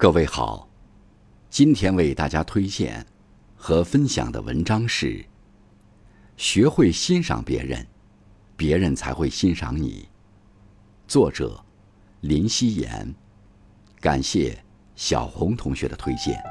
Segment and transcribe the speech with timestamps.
[0.00, 0.66] 各位好，
[1.50, 3.04] 今天为大家推荐
[3.54, 5.22] 和分享的文章是：
[6.38, 7.86] 学会欣赏别人，
[8.56, 10.08] 别人才会欣赏你。
[11.06, 11.62] 作者
[12.22, 13.14] 林夕颜，
[14.00, 14.58] 感谢
[14.96, 16.42] 小红同学的推荐。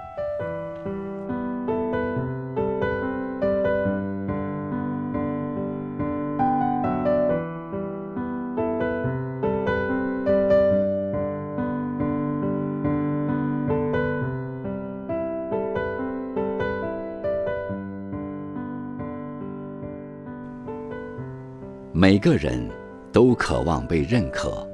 [22.01, 22.65] 每个人
[23.11, 24.65] 都渴望被认可，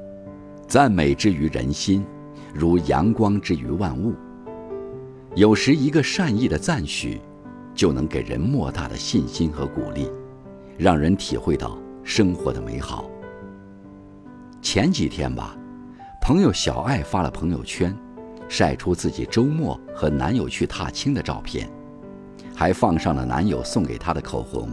[0.68, 2.06] 赞美之于人心，
[2.54, 4.14] 如阳光之于万物。
[5.34, 7.20] 有时一个善意的赞许，
[7.74, 10.08] 就能给人莫大的信心和鼓励，
[10.78, 13.10] 让人体会到生活的美好。
[14.62, 15.56] 前几天吧，
[16.22, 17.92] 朋友小爱发了朋友圈，
[18.48, 21.68] 晒出自己周末和男友去踏青的照片，
[22.54, 24.68] 还放上了男友送给她的口红。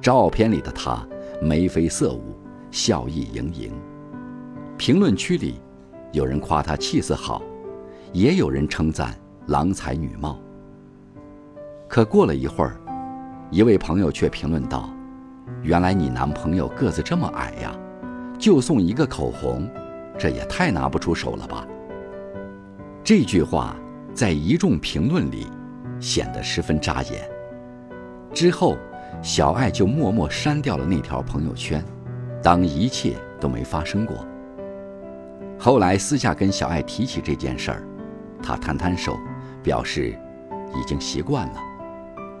[0.00, 1.06] 照片里的她。
[1.42, 2.36] 眉飞色舞，
[2.70, 3.72] 笑意盈盈。
[4.78, 5.60] 评论区里，
[6.12, 7.42] 有人夸她气色好，
[8.12, 9.12] 也有人称赞
[9.48, 10.38] 郎才女貌。
[11.88, 12.80] 可过了一会儿，
[13.50, 14.88] 一位朋友却评论道
[15.62, 17.76] ：“原来你男朋友个子这么矮呀，
[18.38, 19.68] 就送一个口红，
[20.16, 21.66] 这也太拿不出手了吧？”
[23.02, 23.74] 这句话
[24.14, 25.48] 在一众评论里
[25.98, 27.28] 显得十分扎眼。
[28.32, 28.76] 之后。
[29.20, 31.84] 小爱就默默删掉了那条朋友圈，
[32.42, 34.16] 当一切都没发生过。
[35.58, 37.82] 后来私下跟小爱提起这件事儿，
[38.42, 39.16] 他摊摊手，
[39.62, 40.18] 表示
[40.74, 41.54] 已经习惯了。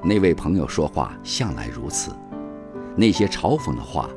[0.02, 2.10] 那位朋友说话向来如此，
[2.96, 4.08] 那些嘲讽的话，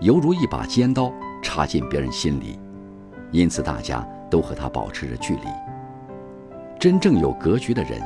[0.00, 1.10] 犹如一把尖刀
[1.42, 2.58] 插进别人心里，
[3.30, 5.46] 因此大家都和他保持着距离。
[6.78, 8.02] 真正有格局的人，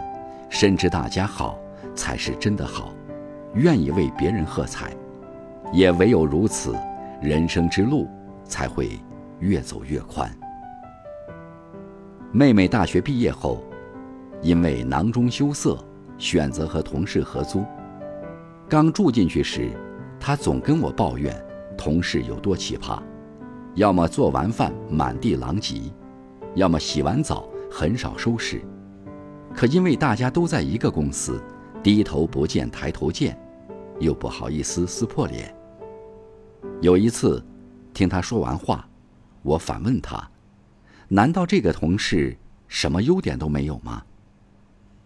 [0.48, 1.58] 深知大家好
[1.96, 2.92] 才是真的好。
[3.54, 4.90] 愿意为别人喝彩，
[5.72, 6.74] 也唯有如此，
[7.22, 8.08] 人生之路
[8.44, 8.98] 才会
[9.40, 10.30] 越走越宽。
[12.32, 13.62] 妹妹大学毕业后，
[14.42, 15.78] 因为囊中羞涩，
[16.18, 17.64] 选择和同事合租。
[18.68, 19.70] 刚住进去时，
[20.20, 21.34] 她总跟我抱怨
[21.78, 23.00] 同事有多奇葩：
[23.74, 25.90] 要么做完饭满地狼藉，
[26.54, 28.60] 要么洗完澡很少收拾。
[29.54, 31.40] 可因为大家都在一个公司，
[31.86, 33.38] 低头不见抬头见。
[34.00, 35.54] 又不好意思撕破脸。
[36.80, 37.40] 有一次，
[37.94, 38.84] 听他说完话，
[39.42, 40.28] 我反问他
[41.06, 42.36] ：“难道这个同事
[42.66, 44.02] 什么优点都没有吗？”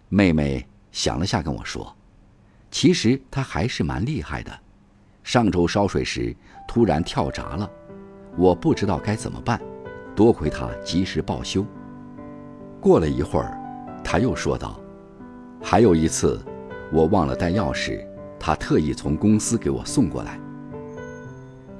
[0.08, 1.94] 妹妹想了下，跟我说
[2.72, 4.50] ：“其实他还是蛮厉害的。
[5.22, 6.34] 上周烧水时
[6.66, 7.70] 突然跳闸了，
[8.38, 9.60] 我不知道该怎么办，
[10.16, 11.62] 多亏他及时报修。”
[12.80, 13.60] 过了一会儿，
[14.02, 14.80] 他又说道
[15.62, 16.42] ：“还有一次，
[16.92, 18.04] 我忘了带钥匙。”
[18.42, 20.40] 他特意从公司给我送过来。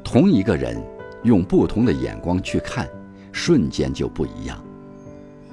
[0.05, 0.79] 同一个人，
[1.23, 2.87] 用不同的眼光去看，
[3.33, 4.63] 瞬间就不一样。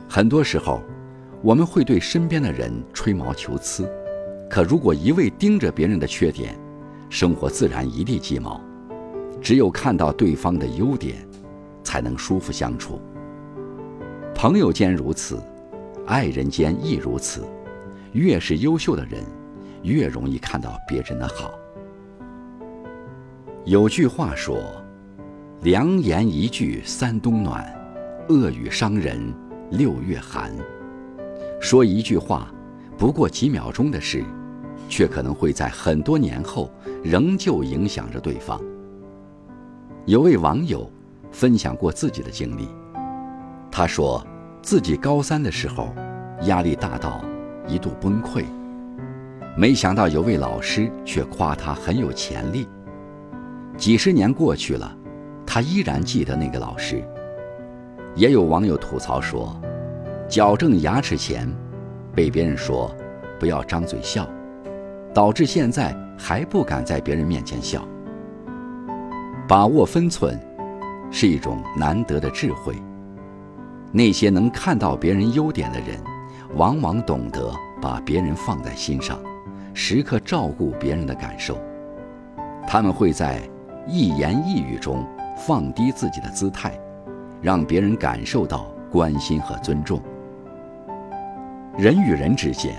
[0.10, 0.82] 很多时候，
[1.42, 3.90] 我们会对身边的人吹毛求疵，
[4.50, 6.60] 可如果一味盯着别人的缺点，
[7.10, 8.60] 生活自然一地鸡毛。
[9.42, 11.16] 只有看到对方的优点，
[11.86, 13.00] 才能舒服相处。
[14.36, 15.42] 朋友间如此，
[16.06, 17.48] 爱人间亦如此。
[18.12, 19.24] 越是优秀的人。
[19.88, 21.52] 越容易看到别人的好。
[23.66, 24.60] 有句话说
[25.64, 27.66] ：“良言一句三冬暖，
[28.30, 29.34] 恶语伤人
[29.72, 30.52] 六月寒。”
[31.60, 32.54] 说一句话，
[32.98, 34.24] 不过几秒钟的事，
[34.88, 36.70] 却可能会在很多年后
[37.04, 38.62] 仍旧影响着对方。
[40.06, 40.90] 有位网友
[41.32, 42.70] 分享过自己的经历，
[43.72, 44.26] 他说
[44.62, 45.94] 自己高三的时候，
[46.44, 47.22] 压力大到
[47.68, 48.46] 一度崩溃。
[49.60, 52.68] 没想到有位老师却夸他很有潜力。
[53.76, 54.96] 几十年过去了，
[55.48, 57.04] 他依然记得那个老师。
[58.14, 59.60] 也有网友吐槽说，
[60.30, 61.52] 矫正牙齿前，
[62.14, 62.96] 被别人说
[63.40, 64.30] 不要张嘴笑，
[65.12, 67.84] 导致现在还不敢在别人面前笑。
[69.48, 70.40] 把握分寸，
[71.10, 72.76] 是一种难得的智慧。
[73.92, 76.00] 那些能看到别人优点的人，
[76.54, 77.52] 往往懂得
[77.82, 79.20] 把别人放在心上。
[79.80, 81.62] 时刻照顾别人的感受，
[82.68, 83.40] 他们会在
[83.88, 85.06] 一言一语中
[85.38, 86.76] 放低自己的姿态，
[87.44, 90.02] 让别人感受到关心和尊重。
[91.78, 92.76] 人与人之间，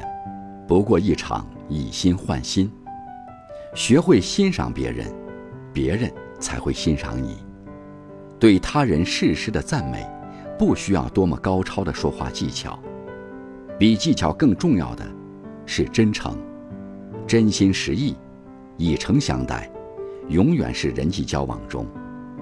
[0.67, 2.69] 不过一场以心换心。
[3.77, 5.06] 学会欣赏别人，
[5.73, 7.39] 别人才会欣赏你。
[8.41, 10.05] 对他人事实的赞美，
[10.59, 12.77] 不需要多么高超的说话技巧，
[13.79, 15.06] 比技巧更重要的，
[15.65, 16.37] 是真诚、
[17.29, 18.17] 真心实意、
[18.79, 19.71] 以诚相待，
[20.31, 21.87] 永远是人际交往中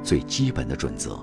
[0.00, 1.19] 最基本的准则。